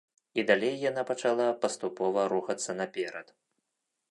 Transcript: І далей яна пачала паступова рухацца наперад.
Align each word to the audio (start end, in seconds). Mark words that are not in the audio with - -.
І 0.39 0.43
далей 0.51 0.79
яна 0.91 1.03
пачала 1.11 1.47
паступова 1.67 2.27
рухацца 2.35 2.71
наперад. 2.83 3.27